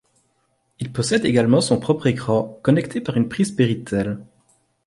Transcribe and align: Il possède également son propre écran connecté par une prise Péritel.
Il 0.79 0.91
possède 0.91 1.25
également 1.25 1.61
son 1.61 1.79
propre 1.79 2.07
écran 2.07 2.57
connecté 2.63 3.01
par 3.01 3.17
une 3.17 3.29
prise 3.29 3.51
Péritel. 3.51 4.17